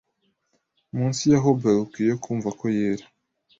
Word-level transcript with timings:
Munsi 0.95 1.23
ya 1.31 1.39
hauberk 1.43 1.91
yo 2.09 2.15
kumva 2.23 2.49
ko 2.59 2.65
yera 2.77 3.05